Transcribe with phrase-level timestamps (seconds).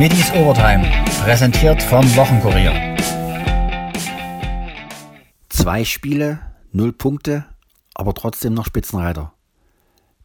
[0.00, 0.90] Middies Overtime,
[1.24, 2.96] präsentiert vom Wochenkurier.
[5.50, 6.40] Zwei Spiele,
[6.72, 7.44] null Punkte,
[7.94, 9.34] aber trotzdem noch Spitzenreiter.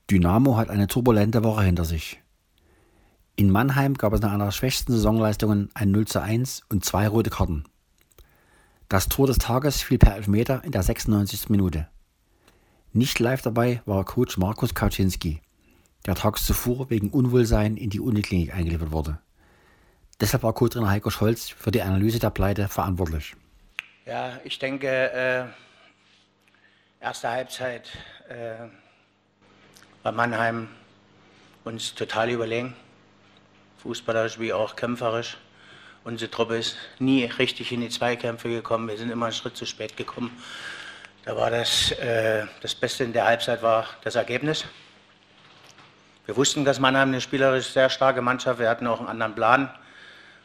[0.09, 2.23] Dynamo hat eine turbulente Woche hinter sich.
[3.36, 7.10] In Mannheim gab es nach einer der schwächsten Saisonleistungen ein 0 zu 1 und zwei
[7.10, 7.65] rote Karten.
[8.87, 11.50] Das Tor des Tages fiel per Elfmeter in der 96.
[11.50, 11.89] Minute.
[12.93, 15.42] Nicht live dabei war Coach Markus Kaczynski,
[16.05, 19.19] der tags zuvor wegen Unwohlsein in die Uniklinik eingeliefert wurde.
[20.21, 23.36] Deshalb war Co-Trainer Heiko Scholz für die Analyse der Pleite verantwortlich.
[24.05, 25.43] Ja, ich denke, äh,
[27.04, 27.89] erste Halbzeit
[28.29, 28.68] äh,
[30.04, 30.69] war Mannheim
[31.65, 32.73] uns total überlegen.
[33.80, 35.38] Fußballerisch wie auch kämpferisch.
[36.05, 38.88] Unsere Truppe ist nie richtig in die Zweikämpfe gekommen.
[38.88, 40.31] Wir sind immer einen Schritt zu spät gekommen.
[41.25, 44.63] Da war das, äh, das Beste in der Halbzeit war das Ergebnis.
[46.25, 48.59] Wir wussten, dass Mannheim eine spielerisch sehr starke Mannschaft.
[48.59, 49.69] Wir hatten auch einen anderen Plan.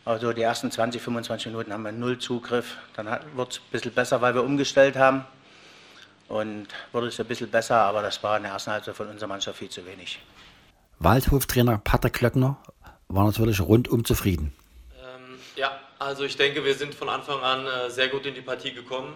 [0.04, 2.76] Also die ersten 20, 25 Minuten haben wir null Zugriff.
[2.94, 5.24] Dann wird es ein bisschen besser, weil wir umgestellt haben.
[6.28, 9.28] Und wurde es ein bisschen besser, aber das war in der ersten Halbzeit von unserer
[9.28, 10.20] Mannschaft viel zu wenig.
[11.00, 12.56] Waldhoftrainer Patrick Klöckner
[13.08, 14.52] war natürlich rundum zufrieden.
[15.02, 18.42] Ähm, ja, also ich denke, wir sind von Anfang an äh, sehr gut in die
[18.42, 19.14] Partie gekommen.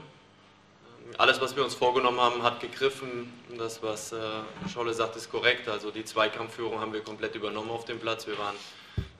[1.06, 3.32] Ähm, alles, was wir uns vorgenommen haben, hat gegriffen.
[3.56, 4.16] Das, was äh,
[4.72, 5.68] Scholle sagt, ist korrekt.
[5.68, 8.26] Also die Zweikampfführung haben wir komplett übernommen auf dem Platz.
[8.26, 8.56] Wir waren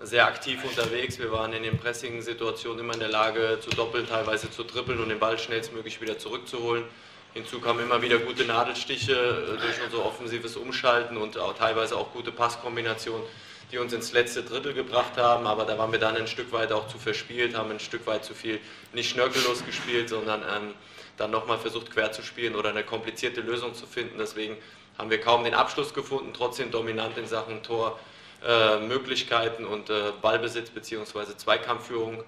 [0.06, 1.19] sehr aktiv unterwegs.
[1.19, 5.08] Wir waren in den Pressing-Situationen immer in der Lage zu doppeln, teilweise zu trippeln und
[5.08, 6.84] den Ball schnellstmöglich wieder zurückzuholen.
[7.33, 12.12] Hinzu kamen immer wieder gute Nadelstiche äh, durch unser offensives Umschalten und auch teilweise auch
[12.12, 13.24] gute Passkombinationen,
[13.72, 15.46] die uns ins letzte Drittel gebracht haben.
[15.46, 18.24] Aber da waren wir dann ein Stück weit auch zu verspielt, haben ein Stück weit
[18.24, 18.61] zu viel
[18.92, 20.74] nicht schnörkellos gespielt, sondern ähm,
[21.16, 24.18] dann nochmal versucht quer zu spielen oder eine komplizierte Lösung zu finden.
[24.18, 24.56] Deswegen
[24.98, 27.98] haben wir kaum den Abschluss gefunden, trotzdem dominant in Sachen Tor
[28.46, 31.36] äh, Möglichkeiten und äh, Ballbesitz bzw.
[31.36, 32.22] Zweikampfführung.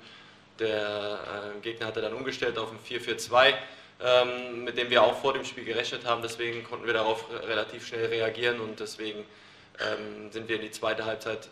[0.59, 1.19] Der
[1.57, 3.55] äh, Gegner hatte dann umgestellt auf ein 4-4-2,
[4.01, 6.23] ähm, mit dem wir auch vor dem Spiel gerechnet haben.
[6.23, 9.25] Deswegen konnten wir darauf relativ schnell reagieren und deswegen
[9.81, 11.49] ähm, sind wir in die zweite Halbzeit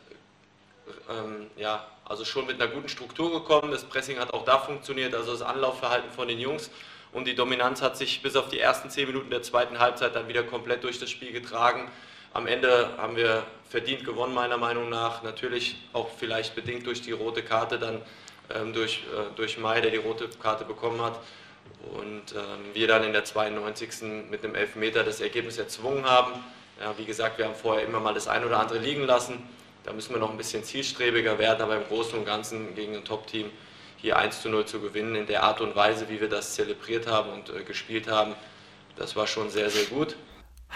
[1.10, 3.70] ähm, ja, also schon mit einer guten Struktur gekommen.
[3.70, 6.70] Das Pressing hat auch da funktioniert, also das Anlaufverhalten von den Jungs
[7.12, 10.28] und die Dominanz hat sich bis auf die ersten zehn Minuten der zweiten Halbzeit dann
[10.28, 11.90] wieder komplett durch das Spiel getragen.
[12.34, 15.22] Am Ende haben wir verdient gewonnen, meiner Meinung nach.
[15.22, 18.02] Natürlich auch vielleicht bedingt durch die rote Karte, dann
[18.52, 21.20] ähm, durch, äh, durch Mai, der die rote Karte bekommen hat.
[21.94, 24.28] Und ähm, wir dann in der 92.
[24.28, 26.32] mit einem Elfmeter das Ergebnis erzwungen haben.
[26.80, 29.48] Ja, wie gesagt, wir haben vorher immer mal das ein oder andere liegen lassen.
[29.84, 33.04] Da müssen wir noch ein bisschen zielstrebiger werden, aber im Großen und Ganzen gegen ein
[33.04, 33.48] Top-Team
[33.98, 37.06] hier 1 zu 0 zu gewinnen, in der Art und Weise, wie wir das zelebriert
[37.06, 38.34] haben und äh, gespielt haben,
[38.96, 40.16] das war schon sehr, sehr gut.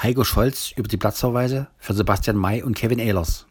[0.00, 3.46] Heiko Scholz über die Platzverweise für Sebastian May und Kevin Ehlers.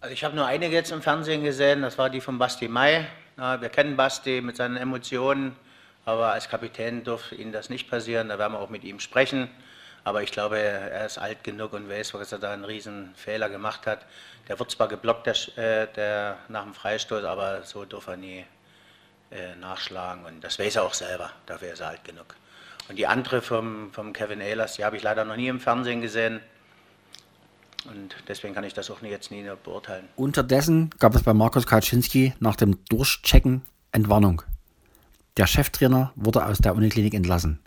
[0.00, 3.04] Also ich habe nur einige jetzt im Fernsehen gesehen, das war die von Basti May.
[3.36, 5.54] Ja, wir kennen Basti mit seinen Emotionen,
[6.06, 9.50] aber als Kapitän durfte ihm das nicht passieren, da werden wir auch mit ihm sprechen.
[10.04, 13.50] Aber ich glaube, er ist alt genug und weiß, dass er da einen riesen Fehler
[13.50, 14.06] gemacht hat.
[14.48, 18.46] Der wird zwar geblockt der, äh, der, nach dem Freistoß, aber so darf er nie
[19.34, 20.24] äh, nachschlagen.
[20.24, 22.36] Und das weiß er auch selber, dafür ist er alt genug.
[22.88, 26.00] Und die andere vom, vom Kevin Ehlers, die habe ich leider noch nie im Fernsehen
[26.00, 26.40] gesehen.
[27.86, 30.08] Und deswegen kann ich das auch jetzt nie beurteilen.
[30.16, 33.62] Unterdessen gab es bei Markus Kaczynski nach dem Durchchecken
[33.92, 34.42] Entwarnung.
[35.36, 37.58] Der Cheftrainer wurde aus der Uniklinik entlassen,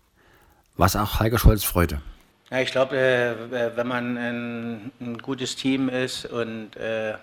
[0.75, 2.01] was auch Heiko Scholz freute.
[2.49, 7.16] Ja, ich glaube, äh, wenn man ein, ein, gutes Team ist und äh,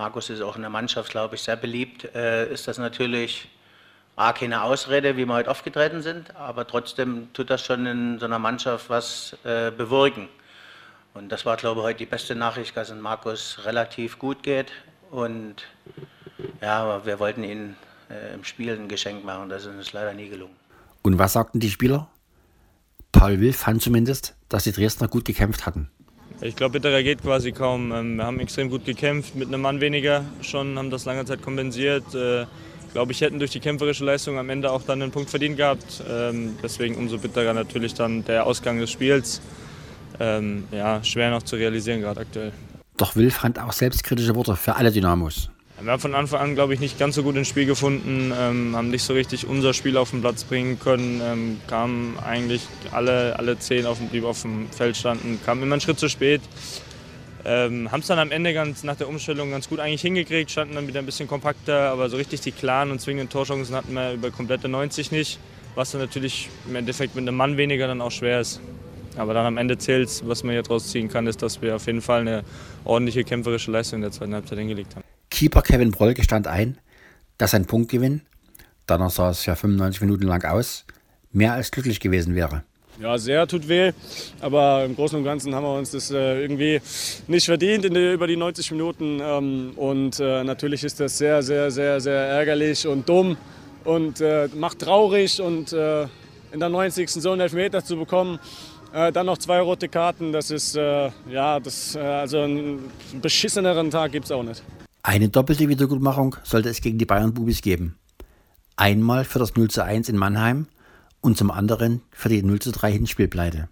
[0.00, 3.50] Markus ist auch in der Mannschaft, glaube ich, sehr beliebt, äh, ist das natürlich
[4.16, 8.24] A, keine Ausrede, wie wir heute aufgetreten sind, aber trotzdem tut das schon in so
[8.24, 10.30] einer Mannschaft was äh, bewirken.
[11.12, 14.72] Und das war, glaube ich, heute die beste Nachricht, dass es Markus relativ gut geht.
[15.10, 15.56] Und
[16.62, 17.76] ja, wir wollten ihm
[18.08, 20.56] äh, im Spiel ein Geschenk machen, das ist uns leider nie gelungen.
[21.02, 22.08] Und was sagten die Spieler?
[23.12, 25.90] Paul Will fand zumindest, dass die Dresdner gut gekämpft hatten.
[26.42, 27.92] Ich glaube, bitterer geht quasi kaum.
[27.92, 31.42] Ähm, wir haben extrem gut gekämpft, mit einem Mann weniger schon, haben das lange Zeit
[31.42, 32.14] kompensiert.
[32.14, 32.46] Äh,
[32.92, 36.02] glaube ich, hätten durch die kämpferische Leistung am Ende auch dann einen Punkt verdient gehabt.
[36.08, 39.40] Ähm, deswegen umso bitterer natürlich dann der Ausgang des Spiels.
[40.18, 42.52] Ähm, ja, schwer noch zu realisieren gerade aktuell.
[42.96, 45.50] Doch Will fand auch selbstkritische Worte für alle Dynamos.
[45.82, 48.76] Wir haben von Anfang an, glaube ich, nicht ganz so gut ins Spiel gefunden, ähm,
[48.76, 52.62] haben nicht so richtig unser Spiel auf den Platz bringen können, ähm, kamen eigentlich
[52.92, 56.10] alle, alle zehn auf dem, die auf dem Feld standen, kamen immer einen Schritt zu
[56.10, 56.42] spät.
[57.46, 60.74] Ähm, haben es dann am Ende ganz nach der Umstellung ganz gut eigentlich hingekriegt, standen
[60.74, 64.12] dann wieder ein bisschen kompakter, aber so richtig die klaren und zwingenden Torchancen hatten wir
[64.12, 65.38] über komplette 90 nicht,
[65.76, 68.60] was dann natürlich im Endeffekt mit einem Mann weniger dann auch schwer ist.
[69.16, 71.86] Aber dann am Ende zählt was man hier draus ziehen kann, ist, dass wir auf
[71.86, 72.44] jeden Fall eine
[72.84, 75.09] ordentliche kämpferische Leistung in der zweiten Halbzeit hingelegt haben.
[75.40, 76.76] Keeper Kevin Broll gestand ein,
[77.38, 78.20] dass ein Punktgewinn,
[78.84, 80.84] danach sah es ja 95 Minuten lang aus,
[81.32, 82.62] mehr als glücklich gewesen wäre.
[83.00, 83.92] Ja, sehr tut weh,
[84.42, 86.82] aber im Großen und Ganzen haben wir uns das äh, irgendwie
[87.26, 89.18] nicht verdient in die, über die 90 Minuten.
[89.22, 93.38] Ähm, und äh, natürlich ist das sehr, sehr, sehr, sehr ärgerlich und dumm
[93.84, 95.40] und äh, macht traurig.
[95.40, 96.02] Und äh,
[96.52, 97.08] in der 90.
[97.08, 98.38] so einen Elfmeter zu bekommen,
[98.92, 102.90] äh, dann noch zwei rote Karten, das ist, äh, ja, das, also einen
[103.22, 104.62] beschisseneren Tag gibt es auch nicht.
[105.02, 107.98] Eine doppelte Wiedergutmachung sollte es gegen die Bayern-Bubis geben.
[108.76, 110.66] Einmal für das 0 zu 1 in Mannheim
[111.22, 113.70] und zum anderen für die 0 zu 3 Hinspielpleite.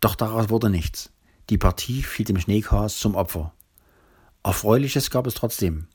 [0.00, 1.10] Doch daraus wurde nichts.
[1.50, 3.52] Die Partie fiel dem Schneechaos zum Opfer.
[4.44, 5.88] Erfreuliches gab es trotzdem.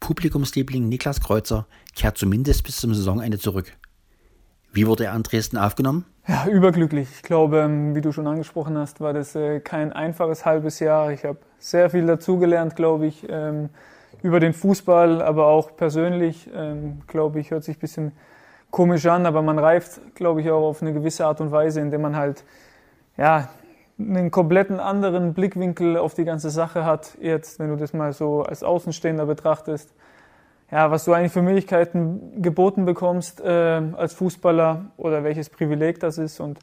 [0.00, 3.76] Publikumsliebling Niklas Kreuzer kehrt zumindest bis zum Saisonende zurück.
[4.72, 6.04] Wie wurde er an Dresden aufgenommen?
[6.28, 7.08] Ja, überglücklich.
[7.12, 11.10] Ich glaube, ähm, wie du schon angesprochen hast, war das äh, kein einfaches halbes Jahr.
[11.10, 13.70] Ich habe sehr viel dazugelernt, glaube ich, ähm,
[14.22, 18.12] über den Fußball, aber auch persönlich, ähm, glaube ich, hört sich ein bisschen
[18.70, 22.02] komisch an, aber man reift, glaube ich, auch auf eine gewisse Art und Weise, indem
[22.02, 22.44] man halt,
[23.16, 23.48] ja,
[23.98, 28.42] einen kompletten anderen Blickwinkel auf die ganze Sache hat, jetzt, wenn du das mal so
[28.42, 29.92] als Außenstehender betrachtest.
[30.70, 36.16] Ja, was du eigentlich für Möglichkeiten geboten bekommst äh, als Fußballer oder welches Privileg das
[36.16, 36.38] ist.
[36.38, 36.60] Und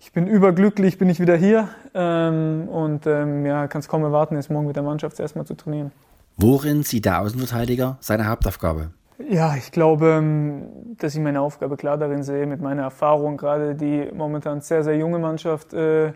[0.00, 4.36] ich bin überglücklich, bin ich wieder hier ähm, und ähm, ja, kann es kaum erwarten,
[4.36, 5.92] jetzt morgen mit der Mannschaft erstmal zu trainieren.
[6.38, 8.90] Worin sieht der Außenverteidiger seine Hauptaufgabe?
[9.30, 13.74] Ja, ich glaube, ähm, dass ich meine Aufgabe klar darin sehe, mit meiner Erfahrung, gerade
[13.74, 16.12] die momentan sehr, sehr junge Mannschaft äh,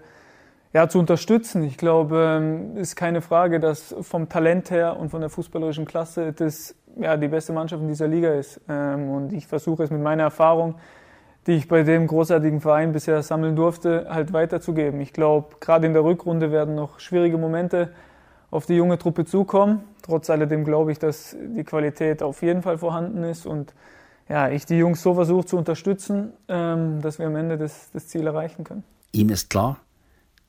[0.72, 1.62] ja, zu unterstützen.
[1.62, 6.32] Ich glaube, ähm, ist keine Frage, dass vom Talent her und von der fußballerischen Klasse
[6.32, 8.60] das ja, die beste Mannschaft in dieser Liga ist.
[8.69, 10.76] Ähm, und ich versuche es mit meiner Erfahrung,
[11.46, 15.00] die ich bei dem großartigen Verein bisher sammeln durfte, halt weiterzugeben.
[15.00, 17.90] Ich glaube, gerade in der Rückrunde werden noch schwierige Momente
[18.50, 19.82] auf die junge Truppe zukommen.
[20.02, 23.75] Trotz alledem glaube ich, dass die Qualität auf jeden Fall vorhanden ist und
[24.28, 28.08] ja, ich die Jungs so versuche zu unterstützen, ähm, dass wir am Ende das, das
[28.08, 28.82] Ziel erreichen können.
[29.12, 29.78] Ihm ist klar,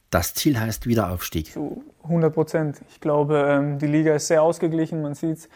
[0.10, 1.52] das Ziel heißt Wiederaufstieg.
[1.52, 2.82] Zu 100 Prozent.
[2.90, 5.02] Ich glaube, ähm, die Liga ist sehr ausgeglichen.
[5.02, 5.50] Man sieht es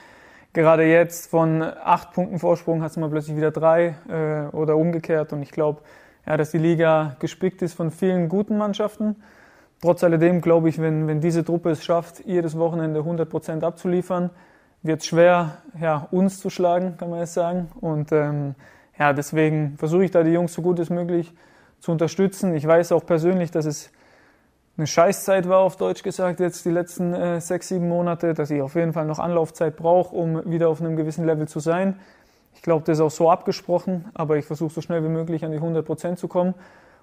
[0.54, 5.34] gerade jetzt von acht Punkten Vorsprung hat es mal plötzlich wieder drei äh, oder umgekehrt.
[5.34, 5.82] Und ich glaube,
[6.26, 9.16] ja, dass die Liga gespickt ist von vielen guten Mannschaften.
[9.82, 14.30] Trotz alledem glaube ich, wenn, wenn diese Truppe es schafft, jedes Wochenende 100 Prozent abzuliefern,
[14.84, 17.70] wird es schwer, ja, uns zu schlagen, kann man jetzt sagen.
[17.82, 18.56] Und ähm,
[18.98, 21.34] ja, deswegen versuche ich da die Jungs so gut es möglich
[21.80, 22.54] zu unterstützen.
[22.56, 23.92] Ich weiß auch persönlich, dass es
[24.82, 28.64] eine Scheißzeit war, auf Deutsch gesagt, jetzt die letzten äh, sechs, sieben Monate, dass ich
[28.64, 32.00] auf jeden Fall noch Anlaufzeit brauche, um wieder auf einem gewissen Level zu sein.
[32.56, 35.52] Ich glaube, das ist auch so abgesprochen, aber ich versuche so schnell wie möglich an
[35.52, 36.56] die 100 Prozent zu kommen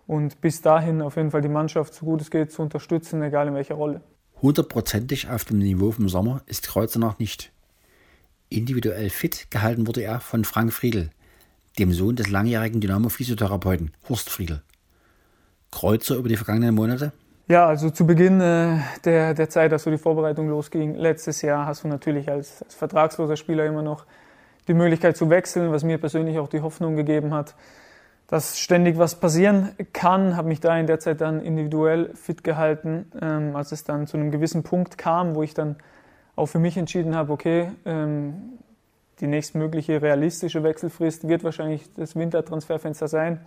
[0.08, 3.46] und bis dahin auf jeden Fall die Mannschaft so gut es geht zu unterstützen, egal
[3.46, 4.00] in welcher Rolle.
[4.42, 7.52] Hundertprozentig auf dem Niveau vom Sommer ist Kreuzer noch nicht.
[8.48, 11.10] Individuell fit gehalten wurde er von Frank Friedl,
[11.78, 14.62] dem Sohn des langjährigen Dynamo-Physiotherapeuten Horst Friedl.
[15.70, 17.12] Kreuzer über die vergangenen Monate?
[17.50, 21.65] Ja, also zu Beginn äh, der, der Zeit, als so die Vorbereitung losging, letztes Jahr,
[21.65, 24.05] hast du natürlich als, als vertragsloser Spieler immer noch
[24.69, 27.55] die Möglichkeit zu wechseln, was mir persönlich auch die Hoffnung gegeben hat,
[28.27, 33.11] dass ständig was passieren kann, habe mich da in der Zeit dann individuell fit gehalten,
[33.19, 35.76] ähm, als es dann zu einem gewissen Punkt kam, wo ich dann
[36.37, 38.59] auch für mich entschieden habe, okay, ähm,
[39.21, 43.40] die nächstmögliche realistische Wechselfrist wird wahrscheinlich das Wintertransferfenster sein,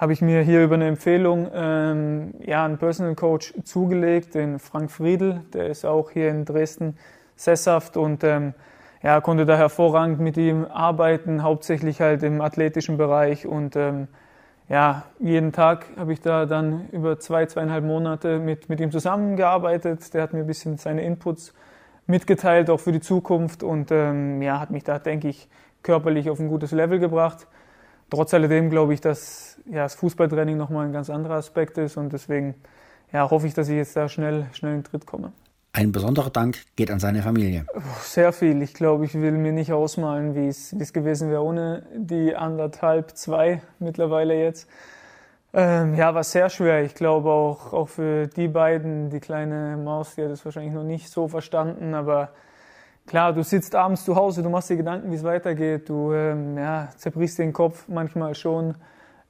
[0.00, 4.90] habe ich mir hier über eine Empfehlung ähm, ja, einen Personal Coach zugelegt, den Frank
[4.90, 6.96] Friedl, der ist auch hier in Dresden
[7.36, 8.54] sesshaft und ähm,
[9.02, 14.08] ja, konnte da hervorragend mit ihm arbeiten, hauptsächlich halt im athletischen Bereich und ähm,
[14.70, 20.14] ja, jeden Tag habe ich da dann über zwei, zweieinhalb Monate mit, mit ihm zusammengearbeitet.
[20.14, 21.52] Der hat mir ein bisschen seine Inputs
[22.06, 25.50] mitgeteilt, auch für die Zukunft und ähm, ja, hat mich da, denke ich,
[25.82, 27.46] körperlich auf ein gutes Level gebracht.
[28.10, 32.12] Trotz alledem glaube ich, dass ja, das Fußballtraining nochmal ein ganz anderer Aspekt ist und
[32.12, 32.54] deswegen
[33.12, 35.32] ja, hoffe ich, dass ich jetzt da schnell, schnell in den Tritt komme.
[35.72, 37.64] Ein besonderer Dank geht an seine Familie.
[38.00, 38.60] Sehr viel.
[38.60, 43.62] Ich glaube, ich will mir nicht ausmalen, wie es, gewesen wäre ohne die anderthalb, zwei
[43.78, 44.68] mittlerweile jetzt.
[45.52, 46.82] Ähm, ja, war sehr schwer.
[46.82, 50.84] Ich glaube auch, auch für die beiden, die kleine Maus, die hat es wahrscheinlich noch
[50.84, 52.30] nicht so verstanden, aber
[53.10, 56.56] klar, du sitzt abends zu Hause, du machst dir Gedanken, wie es weitergeht, du ähm,
[56.56, 58.76] ja, zerbrichst den Kopf manchmal schon,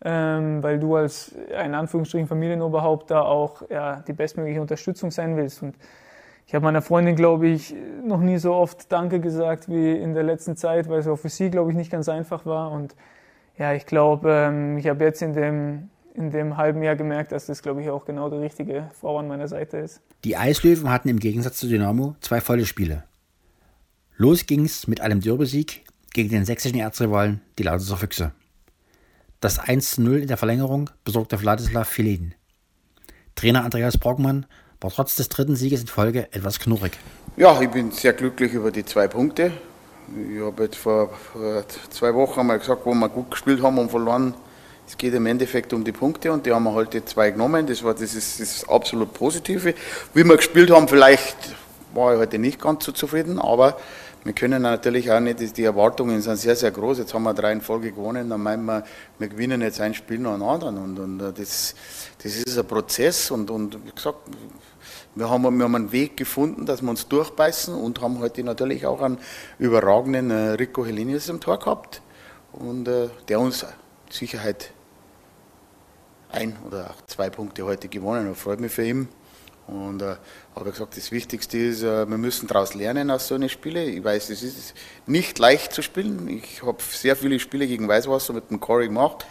[0.04, 1.34] ähm, weil du als
[1.64, 5.62] in Anführungsstrichen Familienoberhaupt da auch ja, die bestmögliche Unterstützung sein willst.
[5.62, 5.76] Und
[6.46, 10.24] ich habe meiner Freundin, glaube ich, noch nie so oft Danke gesagt wie in der
[10.24, 12.72] letzten Zeit, weil es auch für sie, glaube ich, nicht ganz einfach war.
[12.72, 12.94] Und
[13.56, 17.46] ja, ich glaube, ähm, ich habe jetzt in dem, in dem halben Jahr gemerkt, dass
[17.46, 20.02] das, glaube ich, auch genau die richtige Frau an meiner Seite ist.
[20.24, 23.04] Die Eislöwen hatten im Gegensatz zu Dynamo zwei volle Spiele.
[24.20, 28.32] Los ging's mit einem Derbesieg gegen den sächsischen Erzrivalen, die Lausitzer Füchse.
[29.40, 32.34] Das 1 0 in der Verlängerung besorgte Vladislav Filin.
[33.34, 34.44] Trainer Andreas Brockmann
[34.78, 36.98] war trotz des dritten Sieges in Folge etwas knurrig.
[37.38, 39.52] Ja, ich bin sehr glücklich über die zwei Punkte.
[40.30, 43.90] Ich habe jetzt vor, vor zwei Wochen mal gesagt, wo wir gut gespielt haben und
[43.90, 44.34] verloren.
[44.86, 47.66] Es geht im Endeffekt um die Punkte und die haben wir heute zwei genommen.
[47.66, 49.72] Das war das ist, das absolut Positive.
[50.12, 51.56] Wie wir gespielt haben, vielleicht
[51.94, 53.76] war ich heute nicht ganz so zufrieden, aber
[54.22, 56.98] wir können natürlich auch nicht, die Erwartungen sind sehr, sehr groß.
[56.98, 58.84] Jetzt haben wir drei in Folge gewonnen, dann meinen wir,
[59.18, 60.76] wir gewinnen jetzt ein Spiel nach dem anderen.
[60.76, 61.74] Und, und äh, das,
[62.22, 64.18] das ist ein Prozess und, und wie gesagt,
[65.14, 68.86] wir haben, wir haben einen Weg gefunden, dass wir uns durchbeißen und haben heute natürlich
[68.86, 69.18] auch einen
[69.58, 72.02] überragenden äh, Rico Helinius im Tor gehabt
[72.52, 73.64] und äh, der uns
[74.10, 74.70] Sicherheit
[76.30, 78.36] ein oder zwei Punkte heute gewonnen hat.
[78.36, 79.08] Freut mich für ihn.
[79.70, 80.16] Und äh,
[80.56, 83.84] habe gesagt, das Wichtigste ist, äh, wir müssen daraus lernen aus so einer Spiele.
[83.84, 84.74] Ich weiß, es ist
[85.06, 86.26] nicht leicht zu spielen.
[86.28, 89.26] Ich habe sehr viele Spiele gegen Weißwasser mit dem Corey gemacht.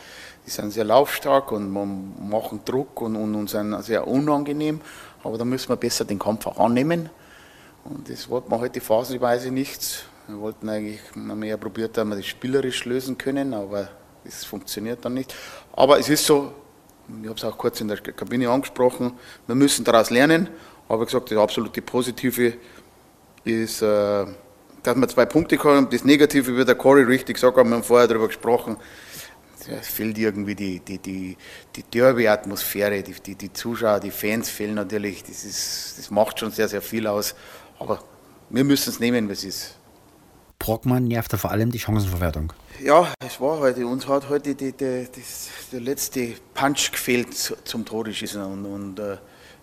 [0.45, 4.79] Die sind sehr laufstark und machen Druck und, und, und sind sehr unangenehm.
[5.23, 7.09] Aber da müssen wir besser den Kampf auch annehmen.
[7.83, 10.05] Und das wollten wir heute phasenweise nicht.
[10.27, 13.89] Wir wollten eigentlich mehr probiert, dass wir das spielerisch lösen können, aber
[14.23, 15.35] das funktioniert dann nicht.
[15.73, 16.53] Aber es ist so,
[17.21, 19.13] ich habe es auch kurz in der Kabine angesprochen,
[19.47, 20.49] wir müssen daraus lernen.
[20.87, 22.55] Aber gesagt, das absolute Positive
[23.43, 24.25] ist, äh,
[24.83, 25.89] dass wir zwei Punkte haben.
[25.89, 28.77] Das Negative, wie der Corey richtig gesagt hat, wir haben vorher darüber gesprochen,
[29.67, 31.37] es fehlt irgendwie die, die, die,
[31.75, 35.23] die Derby-Atmosphäre, die, die, die Zuschauer, die Fans fehlen natürlich.
[35.23, 37.35] Das, ist, das macht schon sehr, sehr viel aus.
[37.77, 38.03] Aber
[38.49, 39.75] wir müssen es nehmen, was ist.
[40.59, 42.53] Brockmann nervte vor allem die Chancenverwertung.
[42.83, 43.87] Ja, es war heute.
[43.87, 48.41] Uns hat heute die, die, das, der letzte Punch gefehlt zum Toreschießen.
[48.41, 49.17] Und, und äh,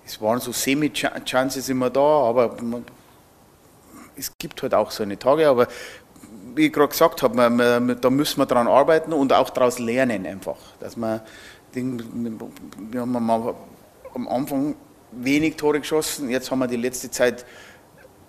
[0.05, 2.85] es waren so Semi-Chances immer da, aber man,
[4.17, 5.49] es gibt halt auch so eine Tage.
[5.49, 5.69] Aber
[6.55, 9.79] wie ich gerade gesagt habe, man, man, da müssen wir dran arbeiten und auch daraus
[9.79, 10.57] lernen einfach.
[10.81, 11.21] Dass man,
[11.73, 13.17] wir haben
[14.15, 14.75] am Anfang
[15.13, 17.45] wenig Tore geschossen, jetzt haben wir die letzte Zeit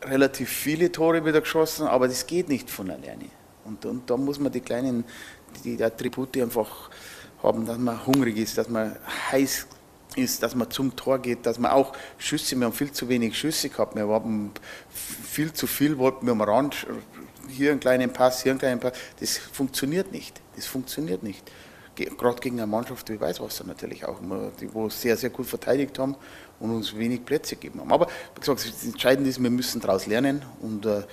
[0.03, 3.25] relativ viele Tore wieder geschossen, aber das geht nicht von alleine.
[3.65, 5.03] Und, und da muss man die kleinen
[5.63, 6.89] die Attribute einfach
[7.43, 8.95] haben, dass man hungrig ist, dass man
[9.31, 9.67] heiß
[10.15, 13.37] ist, dass man zum Tor geht, dass man auch Schüsse, wir haben viel zu wenig
[13.37, 14.51] Schüsse gehabt, wir haben
[14.89, 16.87] viel zu viel, wollten wir am Rand,
[17.49, 21.43] hier einen kleinen Pass, hier einen kleinen Pass, das funktioniert nicht, das funktioniert nicht.
[22.05, 24.19] Gerade gegen eine Mannschaft wie Weißwasser natürlich auch,
[24.59, 26.15] die wo sehr, sehr gut verteidigt haben
[26.59, 27.91] und uns wenig Plätze gegeben haben.
[27.91, 31.03] Aber wie gesagt, das Entscheidende ist, wir müssen daraus lernen und äh,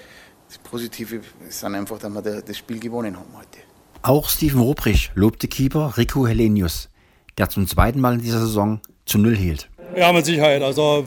[0.48, 3.58] das Positive ist dann einfach, dass wir das Spiel gewonnen haben heute.
[4.02, 6.90] Auch Steven Rubrich lobte Keeper Rico Helenius,
[7.38, 9.70] der zum zweiten Mal in dieser Saison zu Null hielt.
[9.96, 10.62] Ja, mit Sicherheit.
[10.62, 11.06] Also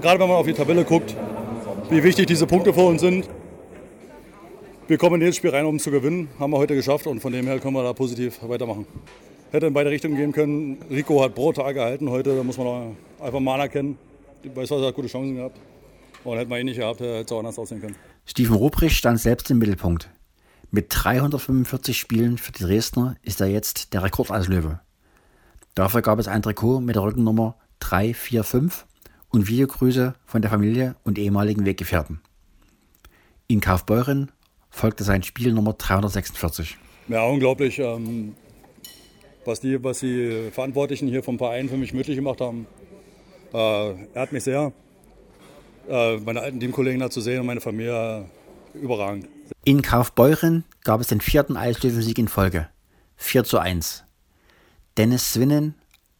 [0.00, 1.14] gerade wenn man auf die Tabelle guckt,
[1.90, 3.28] wie wichtig diese Punkte für uns sind.
[4.88, 6.28] Wir kommen in jedes Spiel rein, um zu gewinnen.
[6.40, 8.84] Haben wir heute geschafft und von dem her können wir da positiv weitermachen.
[9.52, 10.78] Hätte in beide Richtungen gehen können.
[10.90, 13.96] Rico hat brutal gehalten heute, da muss man einfach mal anerkennen.
[14.42, 15.56] Weißwasser hat gute Chancen gehabt.
[16.24, 17.94] Und hätte man ihn nicht gehabt, hätte es auch anders aussehen können.
[18.26, 20.10] Steven Ruprecht stand selbst im Mittelpunkt.
[20.72, 24.80] Mit 345 Spielen für die Dresdner ist er jetzt der Rekordauslöwe.
[25.76, 28.84] Dafür gab es ein Trikot mit der Rückennummer 345
[29.28, 32.20] und Videogrüße von der Familie und ehemaligen Weggefährten.
[33.46, 34.32] In Kaufbeuren
[34.72, 36.76] folgte sein Spiel Nummer 346.
[37.08, 38.34] Ja, unglaublich, ähm,
[39.44, 42.66] was, die, was die Verantwortlichen hier vom Verein für mich möglich gemacht haben.
[43.52, 43.58] Äh,
[44.14, 44.72] er hat mich sehr,
[45.88, 48.26] äh, meine alten Teamkollegen da zu sehen und meine Familie
[48.74, 49.28] äh, überragend.
[49.64, 52.68] In Kaufbeuren gab es den vierten Eislöwensieg in Folge.
[53.16, 54.04] 4 zu 1.
[54.96, 55.74] Dennis Swinnen,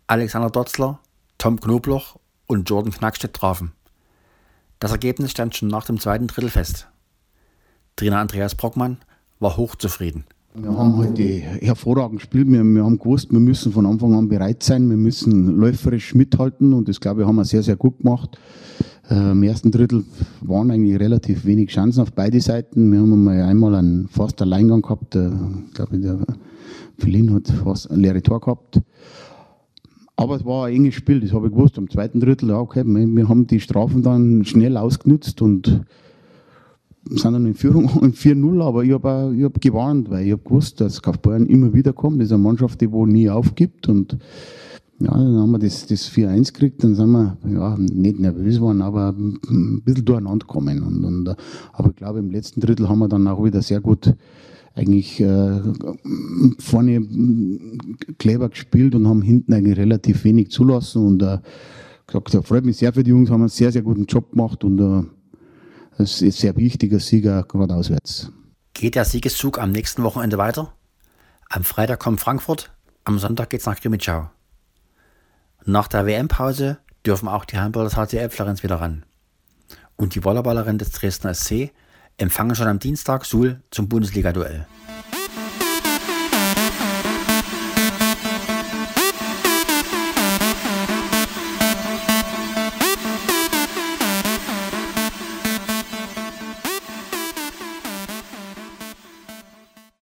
[0.07, 1.01] Alexander Dotzler,
[1.39, 2.17] Tom Knobloch
[2.47, 3.73] und Jordan Knackstedt trafen.
[4.79, 6.89] Das Ergebnis stand schon nach dem zweiten Drittel fest.
[7.97, 8.99] Trainer Andreas Brockmann
[9.41, 10.25] war hochzufrieden.
[10.55, 12.47] Wir haben heute hervorragend gespielt.
[12.47, 14.89] Wir, wir, haben gewusst, wir müssen von Anfang an bereit sein.
[14.91, 18.39] Wir müssen läuferisch mithalten und das, glaube ich, haben wir sehr, sehr gut gemacht.
[19.09, 20.05] Äh, Im ersten Drittel
[20.43, 22.93] waren eigentlich relativ wenig Chancen auf beide Seiten.
[22.93, 25.15] Wir haben einmal einen fast Alleingang gehabt.
[25.15, 26.19] Ich glaube, der
[26.99, 28.81] Berlin hat fast ein leere Tor gehabt.
[30.17, 31.79] Aber es war ein enges Spiel, das habe ich gewusst.
[31.79, 35.81] Am zweiten Drittel, ja, okay, wir haben die Strafen dann schnell ausgenutzt und
[37.11, 41.03] sind dann in Führung 4-0, aber ich habe hab gewarnt, weil ich habe gewusst, dass
[41.03, 42.21] Kaufbeuren immer wieder kommt.
[42.21, 44.19] Das ist eine Mannschaft, die wo nie aufgibt und
[45.01, 48.83] ja, dann haben wir das, das 4-1 gekriegt, dann sind wir ja, nicht nervös geworden,
[48.83, 50.81] aber ein bisschen durcheinander gekommen.
[50.81, 51.37] Und, und,
[51.73, 54.15] aber ich glaube, im letzten Drittel haben wir dann auch wieder sehr gut
[54.75, 55.61] eigentlich äh,
[56.59, 57.07] vorne
[58.19, 61.39] clever gespielt und haben hinten eigentlich relativ wenig zulassen und äh,
[62.07, 64.65] gesagt, da freut mich sehr für die Jungs, haben einen sehr, sehr guten Job gemacht
[64.65, 65.03] und äh,
[65.99, 68.33] Das ist ein sehr wichtiger Sieger, gerade auswärts.
[68.75, 70.73] Geht der Siegeszug am nächsten Wochenende weiter?
[71.49, 72.73] Am Freitag kommt Frankfurt,
[73.05, 74.31] am Sonntag geht's nach Grimmitschau.
[75.65, 79.05] Nach der WM-Pause dürfen auch die Handballer des HCL Florenz wieder ran.
[79.97, 81.71] Und die Volleyballerinnen des Dresdner SC
[82.17, 84.67] empfangen schon am Dienstag Suhl zum Bundesliga-Duell.